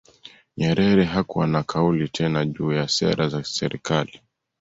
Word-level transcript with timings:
Nyerere 0.57 1.03
hakuwa 1.05 1.47
na 1.47 1.63
kauli 1.63 2.09
tena 2.09 2.45
juu 2.45 2.71
ya 2.71 2.87
sera 2.87 3.27
za 3.29 3.41
kiserikali 3.41 4.21